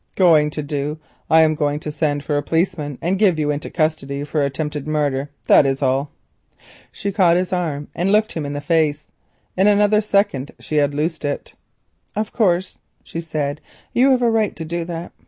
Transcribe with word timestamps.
"Going 0.15 0.49
to 0.49 0.63
do? 0.63 0.97
I 1.29 1.41
am 1.41 1.53
going 1.53 1.79
to 1.81 1.91
send 1.91 2.23
for 2.23 2.35
a 2.35 2.41
policeman 2.41 2.97
and 3.03 3.19
give 3.19 3.37
you 3.37 3.51
into 3.51 3.69
custody 3.69 4.23
for 4.23 4.41
attempted 4.43 4.87
murder, 4.87 5.29
that 5.47 5.63
is 5.67 5.83
all." 5.83 6.09
She 6.91 7.11
caught 7.11 7.37
his 7.37 7.53
arm 7.53 7.87
and 7.93 8.11
looked 8.11 8.31
him 8.31 8.43
in 8.43 8.53
the 8.53 8.61
face. 8.61 9.09
In 9.55 9.67
another 9.67 10.01
second 10.01 10.53
she 10.57 10.77
had 10.77 10.95
loosed 10.95 11.23
it. 11.23 11.53
"Of 12.15 12.33
course," 12.33 12.79
she 13.03 13.21
said, 13.21 13.61
"you 13.93 14.09
have 14.09 14.23
a 14.23 14.31
right 14.31 14.55
to 14.55 14.65
do 14.65 14.85
that. 14.85 15.11